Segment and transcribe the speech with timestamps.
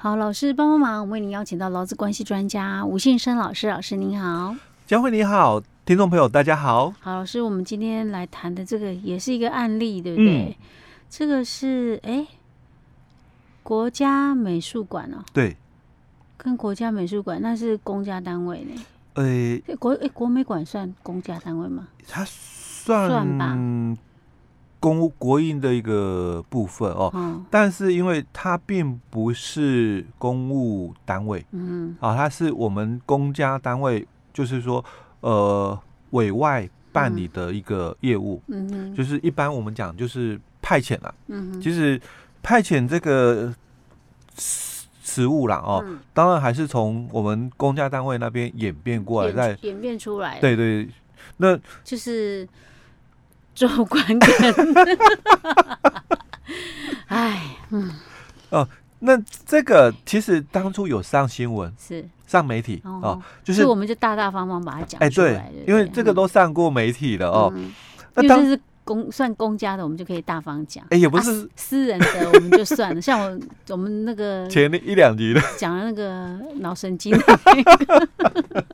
[0.00, 4.54] 好，老师帮帮忙，我们为您邀请到劳资关系专家吴信生老师，老师您好，
[4.86, 6.94] 佳慧你好，听众朋友大家好。
[7.00, 10.50] 好，老师，我们今天来谈的这个也是一个案例，对不对？
[10.50, 10.54] 嗯、
[11.10, 12.24] 这个是哎，
[13.64, 15.56] 国家美术馆哦，对，
[16.36, 18.80] 跟国家美术馆那是公家单位呢。
[19.14, 21.88] 呃、欸，国哎国美馆算公家单位吗？
[22.06, 23.58] 它算算吧。
[24.80, 34.84] 公国营的一个部分哦，嗯、但是因为它并不是公务单位，嗯，啊，它是我们公家单位，就是说，
[35.20, 35.76] 呃，
[36.10, 38.68] 委外办理的一个业务，嗯。
[38.70, 42.00] 哼，就是一般我们讲就是派遣啦，嗯哼，其实
[42.40, 43.52] 派遣这个
[44.36, 50.88] 实务啦，哦，嗯、当然还是从我们公家单位那边演变过来，再演变出来，对对，
[51.38, 52.48] 那就是。
[53.66, 54.30] 做观感，
[57.08, 57.90] 哎，嗯，
[58.50, 58.68] 哦，
[59.00, 62.08] 那这个其实当初有上新闻，是。
[62.28, 67.72] 上媒体哦，哦，就是我们就大大方方把它讲出来，哎，对，因为这个都上过媒体了哦，嗯、
[68.14, 78.64] 那当是公算公家的，我们就可以大方讲，哎，也不是、啊、私人的，我们就算了，像我我们那个 前一两集的讲的那个脑神经的 那个。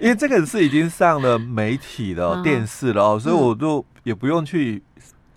[0.00, 4.80] 因为这个是已经上了媒体了、哦、电视了哦，所以我就也不用去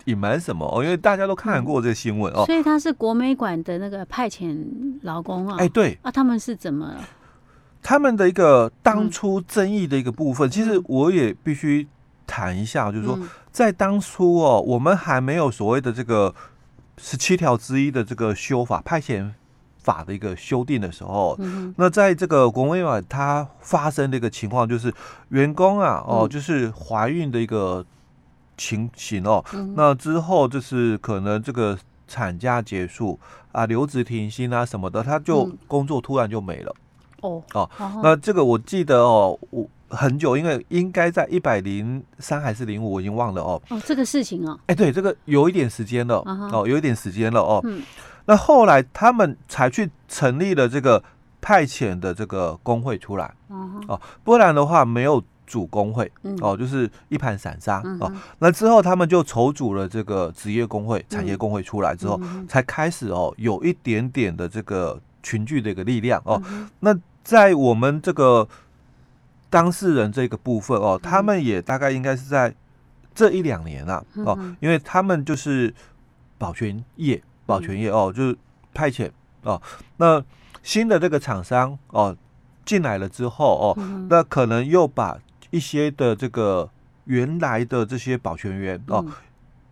[0.04, 2.44] 隐瞒什么哦，因为大家都看过这个新闻哦。
[2.46, 4.56] 所以他是国美馆的那个派遣
[5.02, 5.56] 劳工啊。
[5.58, 6.94] 哎，对啊，他们是怎么？
[7.82, 11.86] 他们的一个当初争议的一个部分，其实我也必须
[12.30, 13.18] 谈一下，就是说，
[13.50, 16.32] 在当初哦，我们还没有所谓的这个
[16.96, 19.32] 十七条之一的这个修法派遣。
[19.82, 24.92] 法的一个修订的时候，嗯、那在这个国美馆它发生的一个情况就是
[25.30, 27.82] 员工啊，哦，就是怀孕的一个
[28.58, 33.18] 情形哦，嗯、那之后就是可能这个产假结束
[33.52, 36.76] 啊，留职停薪啊什么的，他就工作突然就没了。
[37.22, 43.60] 哦、嗯、哦，那这个我记得哦，我很久，因为应该在一百零三还是零五，我已经忘了哦。
[43.68, 46.22] 哦，这个事情哦，哎，对，这个有一点时间了，
[46.52, 47.60] 哦，有一点时间了哦。
[47.64, 47.82] 嗯
[48.26, 51.02] 那后来他们才去成立了这个
[51.40, 54.00] 派遣的这个工会出来，哦、uh.
[54.22, 58.04] 不然的话没有主工会，嗯、哦，就是一盘散沙、uh.
[58.04, 58.12] 哦。
[58.38, 62.46] 那之后他们就筹组了这个职业工会、产业工会出来之后，uh.
[62.46, 66.40] 才开始哦有一点点的这个群聚的一个力量哦。
[66.44, 66.68] Uh.
[66.78, 68.46] 那在我们这个
[69.50, 72.54] 当事人这个部分哦，他们也大概应该是在
[73.14, 74.30] 这一两年啊，uh.
[74.30, 75.74] 哦，因为他们就是
[76.38, 77.20] 保全业。
[77.46, 78.38] 保全业哦，就是
[78.72, 79.10] 派遣
[79.42, 79.60] 哦。
[79.96, 80.22] 那
[80.62, 82.16] 新的这个厂商哦
[82.64, 85.18] 进来了之后哦，那可能又把
[85.50, 86.70] 一些的这个
[87.06, 89.12] 原来的这些保全员哦，嗯、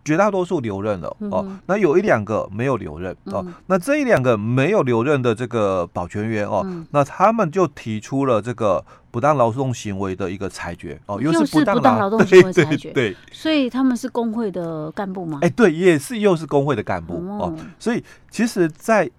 [0.03, 1.49] 绝大多数留任了哦。
[1.67, 3.41] 那有一两个没有留任哦。
[3.47, 8.83] 嗯、那这一两个没有留任的这个保全员哦，嗯、那他们就提出了这个。
[9.11, 15.39] 不当劳动行为的一个裁决哦，又是不当劳动 行为裁决，对，所以他们是工会的干部吗？
[15.41, 17.55] 哎，对，也是又是工会的干部哦。
[17.79, 19.09] 所以其实，在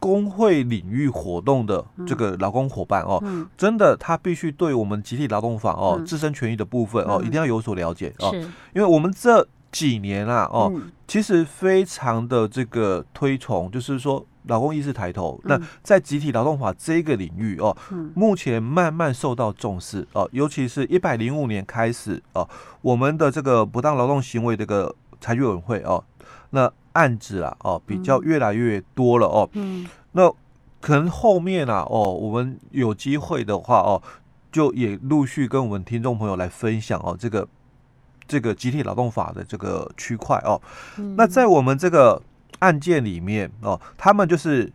[0.00, 3.22] 工会领域活动的这个劳工伙伴哦，
[3.56, 8.34] 真的他必须对我们集体劳动法哦，自身权益的部分哦，一定要有所了解哦。
[8.74, 10.72] 因为我们这几年啊哦，
[11.06, 14.26] 其实非常的这个推崇，就是说。
[14.46, 22.48] 劳工意识抬头，那在集体劳动法这个领域哦，嗯、目前慢慢受到重视哦，尤其是一百零五年开始哦，
[22.80, 26.02] 我们的这个不当劳动行为这个裁决委员会哦，
[26.50, 30.28] 那案子啊哦比较越来越多了哦，嗯，那
[30.80, 34.02] 可能后面啊哦，我们有机会的话哦，
[34.50, 37.46] 就也陆续跟我们听众朋友来分享哦，这个
[38.26, 40.60] 这个集体劳动法的这个区块哦，
[40.98, 42.20] 嗯、那在我们这个。
[42.62, 44.72] 案件里面哦，他们就是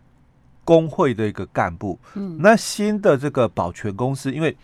[0.62, 1.98] 工会的一个干部。
[2.14, 4.54] 嗯，那新的这个保全公司，因为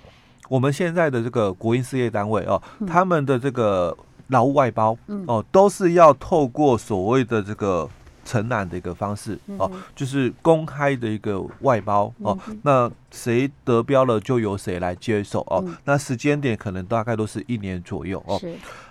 [0.51, 3.97] 我们现在的这个国营事业单位哦，嗯、他们的这个
[4.29, 4.97] 劳务外包
[5.27, 7.89] 哦，都是要透过所谓的这个
[8.25, 12.39] 承揽的一个方式哦，就是公开的一个外包哦。
[12.63, 15.65] 那谁得标了，就由谁来接手哦。
[15.85, 18.41] 那时间点可能大概都是一年左右哦。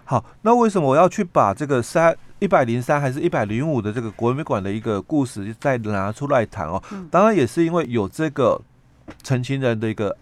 [0.05, 6.81] 好，那为什么我要去把这个三一百零三还是一百零五的这个国美馆的一个故事再拿出来谈哦？
[6.91, 8.61] 嗯、当然也是因为有这个
[9.23, 10.15] 陈情人的一个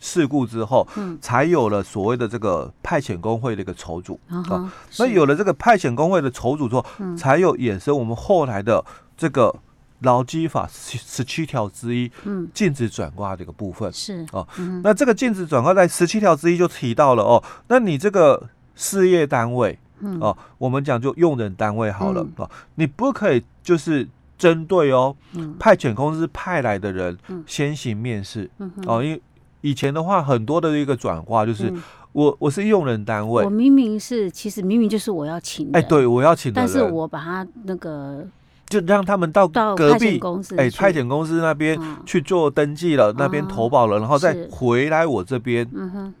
[0.00, 4.42] 事故之后，嗯、才有了所谓的这个派遣工会的一个筹组啊。
[4.50, 8.84] 哦、那有了这个派遣工会的筹组之后，嗯、才有衍生我们后来的
[9.16, 9.54] 这个
[10.00, 14.48] 劳基法十七条之一，嗯，禁止转挂这个部分是哦。
[14.58, 18.48] 嗯、那这个禁止转挂在十七条之一就提到了哦，那你这个。
[18.76, 19.78] 事业单位，
[20.20, 24.08] 哦，我们讲就用人单位好了哦，你不可以就是
[24.38, 25.14] 针对哦，
[25.58, 28.50] 派遣公司派来的人先行面试
[28.86, 29.20] 哦，因为
[29.60, 31.72] 以前的话很多的一个转化就是
[32.12, 38.26] 我我是用人单位，我明明是其实明明就是我要请的，哎，对我要请的，但是我把他那个。
[38.70, 40.20] 就让他们到隔壁
[40.56, 41.76] 哎，派遣公司那边
[42.06, 45.68] 去做登记了，那边投保了，然后再回来我这边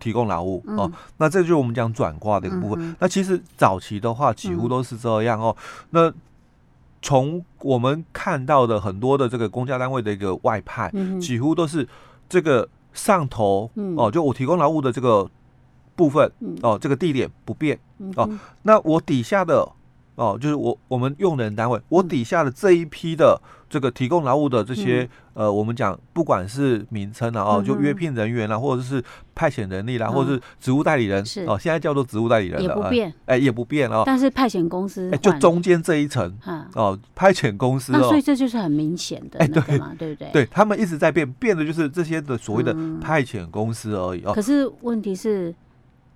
[0.00, 0.90] 提供劳务哦。
[1.18, 2.96] 那这就是我们讲转挂的一个部分。
[2.98, 5.56] 那其实早期的话，几乎都是这样哦。
[5.90, 6.12] 那
[7.00, 11.86] 从我们看到的很多的这个公家单位的一个外派，几乎都是
[12.28, 15.28] 这个上头哦，就我提供劳务的这个
[15.96, 16.30] 部分
[16.62, 17.78] 哦，这个地点不变
[18.16, 18.28] 哦。
[18.62, 19.68] 那我底下的。
[20.20, 23.40] 哦，就是我我们用人单位，我底下的这一批的
[23.70, 29.02] 这个提供劳务的这些、嗯、呃，我们讲不管是名称啊，哦，就约聘人员啊，或者是
[29.34, 34.02] 派遣人力啦，嗯、或者是职务代理人，是哦，现在叫做职务代理人了，也不变，哎、欸，也不变哦。
[34.04, 36.36] 但是派遣公司，哎，就中间这一层，
[36.74, 40.30] 哦，派遣公司哦，所以这就是很明显的，哎，对嘛，对不对？
[40.32, 44.34] 对他们一直在变，变的就是这些的所谓的派遣公司而已哦。
[44.34, 45.54] 可是问题是。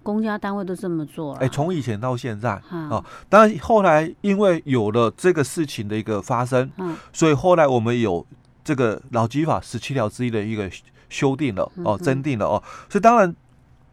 [0.05, 8.25] 公家单位都这么做了，哎，从以前到现在，哦，当然后来因为有了这个事情的一个发生，嗯，所以后来我们有
[8.63, 10.71] 这个劳基法十七条之一的一个
[11.09, 13.35] 修订了，哦，增订了哦，所以当然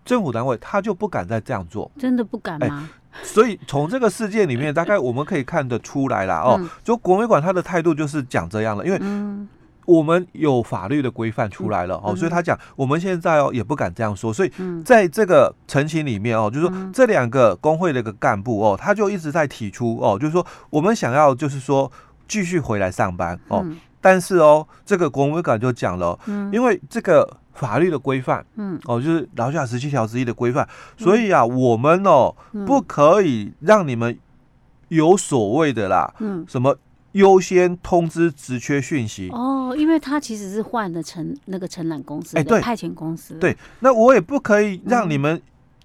[0.06, 2.90] 政府单位他就不敢再这样做，真的不敢吗？
[3.24, 9.48] 所以从这个事件里面， 大概我们可以看得出来啦，哦，就国美馆他的态度就是讲这样了，因为。
[9.92, 14.52] 我们有法律的规范出来了哦，所以他讲我们现在哦也不敢这样说，所以
[14.86, 21.92] 在这个陈情里面哦，就是说这两个工会的一个干部哦，他就一直在提出哦，就是说我们想要就是说
[22.28, 23.66] 继续回来上班哦，
[24.00, 26.18] 但是哦这个国美馆就讲了，
[26.54, 28.80] 因为这个法律的规范，嗯。
[28.86, 30.66] 哦就是劳基法十七条之一的规范，
[30.96, 32.34] 所以啊我们哦
[32.66, 34.18] 不可以让你们
[34.88, 36.46] 有所谓的啦，嗯。
[36.48, 36.78] 什么。
[37.14, 39.30] 优先通知职缺讯息。
[39.30, 45.42] 哦，因为他其实是换了承那个承揽公司，哎，对，派遣公司，对，那我也不可以让你们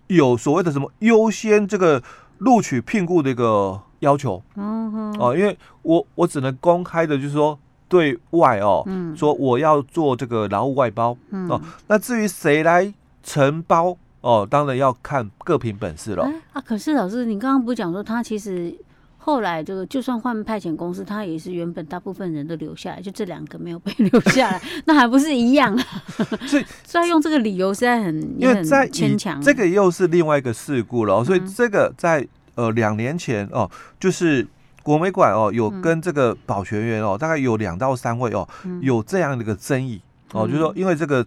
[0.06, 2.02] 有所谓的什么优先这个
[2.38, 7.58] 录取聘雇的一个要求，哦，因为我我只能公开的，就是说
[7.88, 12.92] 对外哦，嗯，说我要做这个劳务外包，嗯，哦，那至于谁来
[13.22, 16.22] 承包哦，当然要看各凭本事了。
[16.24, 18.72] 哎啊，可是老师，你刚刚不是讲说他其实。
[19.26, 25.76] 后来这个就算换派遣公司，他也是原本大部分人都留下来，就这两个没有被 留下来，那还不是一样？
[26.46, 29.42] 所以，所以用这个理由实在很因为在牵强。
[29.42, 32.24] 这个又是另外一个事故了，所以这个在
[32.54, 33.68] 呃两年前哦，
[33.98, 34.46] 就是
[34.84, 38.48] 国美馆哦有跟这个保全员哦，大概有两到三位哦
[38.80, 40.00] 有这样的一个争议
[40.34, 41.26] 哦，就是说因为这个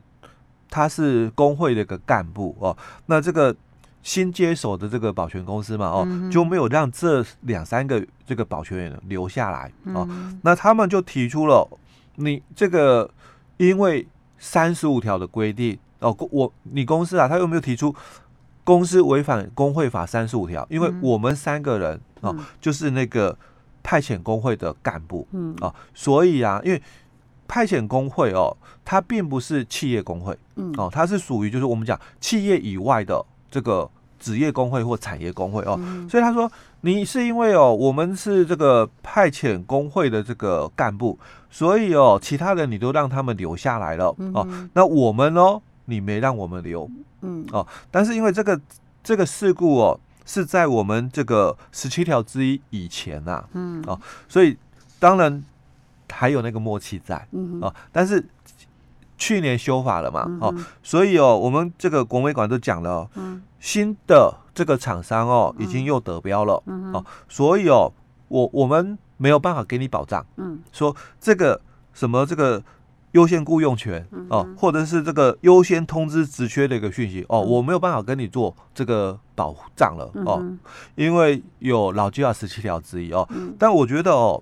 [0.69, 3.53] 他是工会的一个干部哦，那这个。
[4.01, 10.07] 新接手的这个保全公司嘛，哦，就没有让这两三个这个保全员留下来哦。
[10.41, 11.67] 那他们就提出了，
[12.15, 13.09] 你这个
[13.57, 14.07] 因为
[14.37, 17.93] 三十五条的规定哦，我你公司啊，他有没有提出
[18.63, 20.65] 公司违反工会法三十五条？
[20.69, 23.37] 因为我们三个人哦，就是那个
[23.83, 26.81] 派遣工会的干部，嗯啊，所以啊，因为
[27.49, 28.55] 派遣工会哦，
[28.85, 33.23] 它并不是企业工会，嗯哦，它是属于就是我们讲企业以外的。
[33.49, 36.51] 这个职业工会或产业工会哦，嗯、所以他说
[36.81, 41.17] 你是因为哦，我们是这个派遣工会的这个干部，
[41.49, 46.89] 所以哦，其他人你都让他们留下来了、嗯、哦，那我们哦，你没让我们留，
[47.21, 47.45] 嗯。
[47.51, 48.59] 哦，但是因为这个
[49.03, 53.83] 这个事故哦是在我们这个十七条之一以前呐、啊，嗯。
[53.87, 54.57] 哦，所以
[54.99, 55.43] 当然
[56.11, 57.67] 还有那个默契在，嗯哼。
[57.67, 58.23] 哦，但是。
[59.19, 67.91] 去年修法了嘛，嗯、哦，所以哦，我们这个国美馆都讲了，嗯、新的这个厂商哦，已经又得标了，哦，所以哦，
[68.29, 71.59] 我我们没有办法给你保障，嗯，说这个
[71.93, 72.63] 什么这个
[73.11, 80.41] 优先雇佣权、嗯、哦，或者是这个优先通知职缺的一个讯息哦，嗯、我没有办法跟你做这个保障了、哦，
[80.95, 84.41] 因为有老基法十七条之一哦，嗯、但我觉得哦，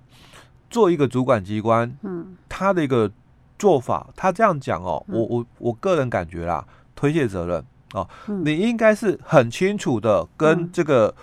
[0.69, 3.11] 做一个主管机关，嗯，他的一个。
[3.57, 8.07] 做法，他这样讲哦，我我我个人感觉啦，推卸责任哦，
[8.43, 11.13] 你应该是很清楚的跟这个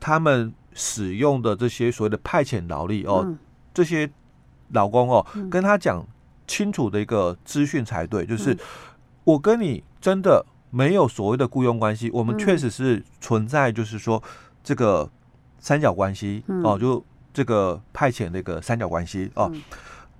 [0.00, 3.36] 他们使用的这些所谓的派遣劳力哦，
[3.72, 4.10] 这些
[4.70, 6.04] 劳工哦，跟他讲
[6.46, 8.56] 清楚的一个资讯才对，就是
[9.24, 14.20] 我跟你真的没有所谓的雇佣关系，我们确实是存在，就是说
[14.62, 15.08] 这个
[15.58, 19.52] 三角关系哦，就这个派遣的一个三角关系哦。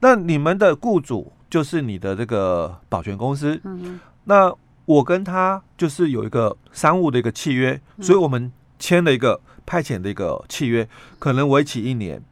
[0.01, 4.53] 那你们的雇主就是你的这个保全公司，嗯、那
[4.85, 10.87] 我跟他就是有一个商务的一个契约，嗯、所以我们签了一个派遣的一个契约，
[11.19, 12.23] 可能为期一年。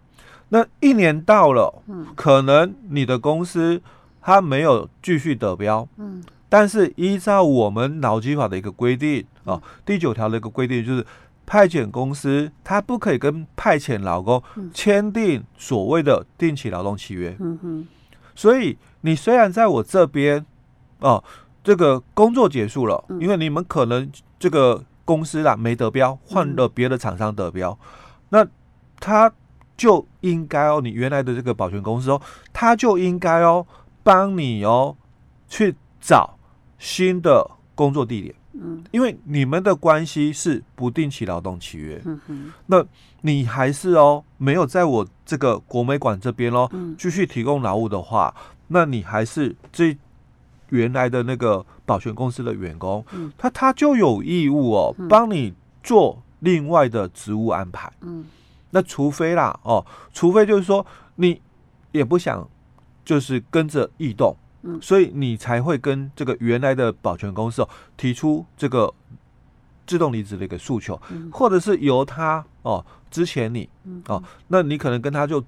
[0.50, 3.80] 那一年到了，嗯，可能你的公司
[4.20, 11.04] 它没有继续得标，嗯，但是依照我们劳基法的一个规定啊，第九条的一个规定就是。
[11.52, 14.42] 派遣公司，他不可以跟派遣劳工
[14.72, 17.36] 签订所谓的定期劳动契约。
[17.38, 17.86] 嗯哼。
[18.34, 20.46] 所以你虽然在我这边，
[21.00, 21.22] 哦，
[21.62, 27.78] 这个工作结束了，因为你们可能这个公司啦没得标，换了别的厂商得标，
[28.30, 28.46] 那
[28.98, 29.30] 他
[29.76, 32.18] 就应该哦，你原来的这个保全公司哦，
[32.50, 33.66] 他就应该哦，
[34.02, 34.96] 帮你哦
[35.48, 36.38] 去找
[36.78, 38.34] 新的工作地点。
[38.54, 42.02] 嗯，因为你们的关系是不定期劳动契约，
[42.66, 42.84] 那
[43.22, 46.68] 你还是哦没有在我这个国美馆这边哦，
[46.98, 48.34] 继续提供劳务的话，
[48.68, 49.96] 那你还是这
[50.68, 58.24] 原来的那个保全公司的员工，嗯，他他就有义务哦帮你做另外的职务安排，嗯，
[58.70, 60.84] 那除非啦哦，除非就是说
[61.16, 61.40] 你
[61.92, 62.48] 也不想
[63.04, 64.36] 就是跟着异动。
[64.80, 68.92] 所以你才会跟这个原来的保全公司哦提出这个
[69.86, 71.00] 自动离职的一个诉求，
[71.30, 73.68] 或者是由他哦之前你
[74.06, 75.42] 哦，那你可能跟他就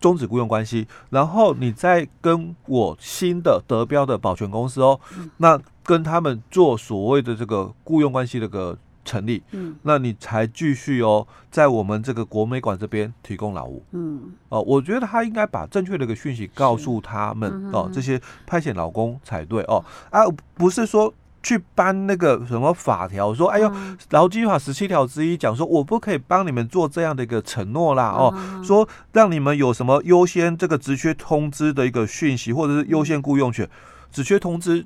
[0.00, 5.00] 终止雇佣关系，然后你再跟我新的得标的保全公司哦，
[5.38, 8.78] 那跟他们做所谓的这个雇佣关系的个。
[9.06, 23.72] 成立，嗯，那你才继续哦，在我们这个国美馆这边提供劳务，嗯，哦、呃，我觉得他应该把正确的一个讯息告诉他们哦、这些派遣劳工才对哦，啊，不是说去搬那个什么法条，说哎呦，
[24.10, 28.34] 劳基法十七条之一讲说，我不可以帮你们做这样的一个承诺啦，哦，
[28.64, 33.68] 说让你们有什么优先这个职缺通知的一个讯息，或者是优先雇佣权，
[34.10, 34.84] 职缺通知。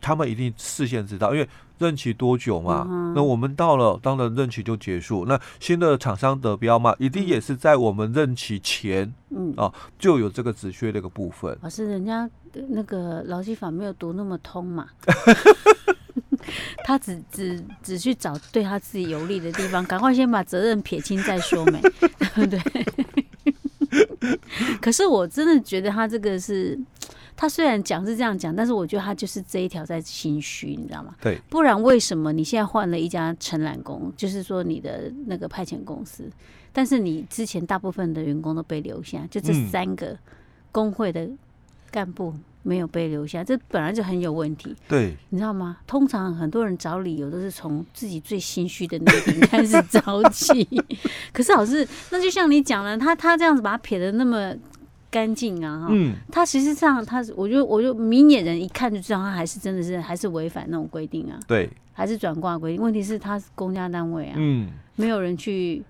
[0.00, 1.48] 他们一定事先知道，因为
[1.78, 2.86] 任期多久嘛？
[2.88, 5.24] 嗯、那我们到了，当然任期就结束。
[5.26, 11.56] 那新的厂商得标嘛，一定也是在我们任期前，嗯啊，就有这个止血的一个部分。
[11.62, 12.28] 老师，人家
[12.68, 14.86] 那个劳基法没有读那么通嘛，
[16.84, 22.60] 他只只只去找对他自己有利的地方，赶快先把责任撇清再说没，对 不对？
[24.80, 26.78] 可是我真的觉得他这个是。
[27.40, 31.14] 他虽然讲是这样讲，但是我觉得他就是这一条在心虚，你知道吗？
[31.20, 36.28] 对，不然为什么你现在换了一家承揽工，就是说你的那个派遣公司，
[36.72, 40.18] 但是你之前大部分的员工都被留下，就这三个
[40.72, 41.30] 工会的
[41.92, 44.74] 干部没有被留下，嗯、这本来就很有问题。
[44.88, 45.76] 对，你知道吗？
[45.86, 50.66] 通常很多人找理由都是从自己最心虚的那边开始 找起。
[51.32, 54.52] 可是老师，那就像你讲了，他他这样子把他撇的那么。
[55.10, 62.82] 干净啊，嗯，他实际上他是，我就，我就明眼人一看就知道，他还是真的是还是违反那种规定啊，对，还是转挂规定。
[62.82, 65.82] 问题是他是公家单位啊，嗯，没有人去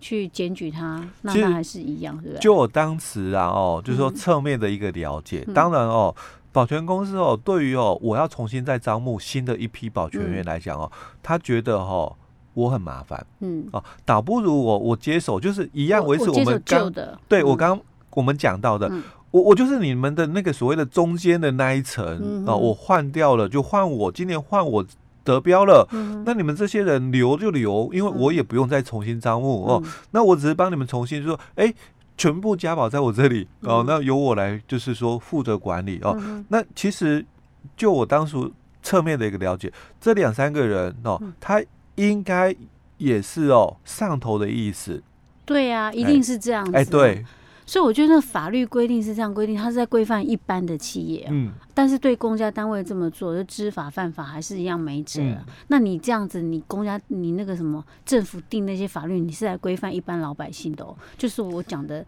[0.00, 2.40] 去检举他，那他还是一样，是不对？
[2.40, 6.12] 就我当时啊，哦，就是说侧面的一个了解，嗯、当然哦，
[6.50, 12.12] 保全公司哦，对于哦，我要重新再招募新的一批保全员来讲哦，嗯、他觉得哦，
[12.54, 17.80] 我很麻烦，嗯，哦，倒不如我我接手，就是一样维持我们刚的，对我刚。
[18.14, 24.84] 我们讲到的，嗯、我我就是你们的那个所谓的中间的那一层啊、嗯呃，我换掉了就换我，今年换我
[25.24, 31.72] 得标了，嗯、那你们这些人留就留，因为我也不用再重新招募、嗯、哦，那我只是帮你们重新就说，哎，
[32.16, 37.24] 全部家保在我这里哦、呃，那由我来就是说负责管理哦，嗯、那其实
[37.76, 38.50] 就我当初
[38.82, 41.62] 侧面的一个了解，这两三个人哦，嗯、他
[41.94, 42.54] 应该
[42.98, 45.02] 也是哦上头的意思，
[45.44, 47.24] 对呀、啊，一定是这样子，哎，对。
[47.64, 55.22] 所以我觉得法律规定是这样规定，它是在规范一般的企业，嗯，但是对公家单位这么做，就知法犯法还是一样没辙。
[55.22, 55.38] 嗯、
[55.68, 62.04] 那你这样子，你公家你那个什么政府定那些法律，你是来规范一般老百姓的哦，就是我讲的，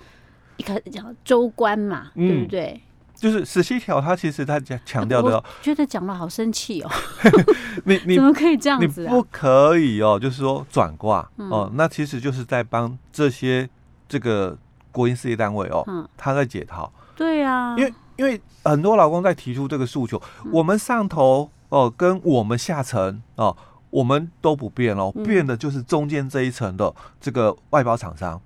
[0.56, 2.80] 一开始讲州官嘛，嗯、对不对？
[3.14, 6.90] 就是十七条，他其实他讲强调的，觉得讲的好生气哦，
[7.86, 9.08] 你你 怎么可以这样子、啊？
[9.08, 13.68] 你不可以哦，就是说转挂、嗯、哦，那其实就是在帮这些
[14.08, 14.58] 这个。
[14.94, 23.56] 国营事业单位哦，嗯、他在解套，对呀、啊，因为因为很多老公在提出这个诉求，嗯、我们上头哦、呃，跟我们下层哦、呃，
[23.90, 28.40] 我们都不变哦，嗯、变的就是中间这一层的这个外包厂商。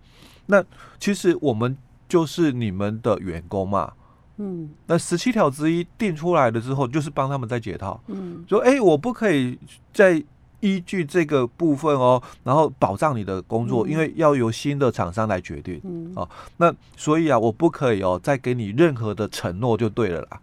[0.46, 0.64] 那
[0.98, 1.76] 其实我们
[2.08, 3.92] 就是你们的员工嘛，
[4.38, 9.58] 嗯，那十七条之一定出来了之后，就是帮他们在解套，嗯，说哎，我不可以
[9.92, 10.24] 再。
[10.60, 20.40] 依据这个部分哦，然后保障你的工作，嗯、因为要由新的厂商来决定，嗯、哦，那所以啊，我不可以哦，再给你任何的承诺就对了啦，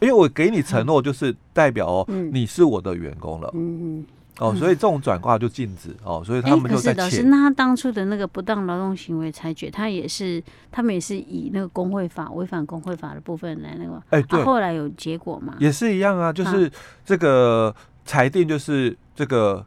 [0.00, 4.06] 因为我给你承诺就是代表哦，嗯、你是我的员工了，嗯嗯，
[4.38, 6.92] 哦，所以这种转挂就禁止哦，所以他们就在。
[6.94, 15.54] 老师，那他当初的那个不当劳动行为裁决，他也是他们也是以那个工会法违反工会法的部分来那个，哎，对，后来有结果吗？
[15.58, 16.70] 也是一样啊，就是
[17.04, 17.74] 这个
[18.06, 19.66] 裁定就是这个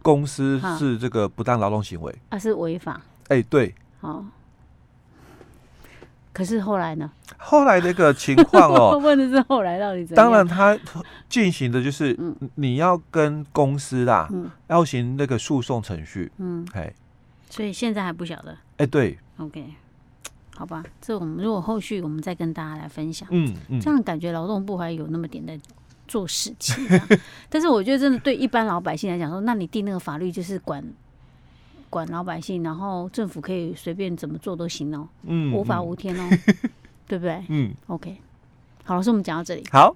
[0.00, 3.00] 公司是这个不当劳动行为，啊，是违法。
[3.28, 4.24] 哎，对，好。
[6.32, 7.10] 可是后来呢？
[7.36, 10.24] 后来那个情况哦， 问的是后来到底怎样？
[10.24, 10.78] 当然，他
[11.28, 12.16] 进行的就是，
[12.54, 14.26] 你要跟公司啦，
[14.68, 16.32] 要行那个诉讼程序。
[16.38, 16.90] 嗯，哎，
[17.50, 18.56] 所以现在还不晓得。
[18.78, 19.74] 哎，对，OK，
[20.56, 23.28] 好吧，这我们如果后续我们再跟大家来分享。
[23.30, 25.60] 嗯嗯，这样感觉劳动部还有那么点在
[26.12, 26.76] 做事情，
[27.48, 30.84] 但是我觉得真的对一般老百姓来讲说，那你定那个法律就是管。
[31.88, 36.26] 管老百姓，然后政府可以随便怎么做都行哦，嗯，无法无天哦，
[37.06, 37.44] 对不对？
[37.48, 38.16] 嗯，OK，
[38.82, 39.94] 好，老师，我们讲到这里，好。